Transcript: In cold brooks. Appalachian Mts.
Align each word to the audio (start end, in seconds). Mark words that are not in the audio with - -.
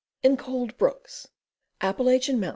In 0.23 0.35
cold 0.35 0.79
brooks. 0.79 1.27
Appalachian 1.79 2.39
Mts. 2.39 2.49